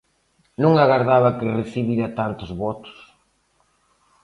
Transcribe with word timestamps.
Non 0.63 0.73
agardaba 0.83 1.35
que 1.37 1.53
recibira 1.59 2.13
tantos 2.19 2.51
votos. 2.63 2.97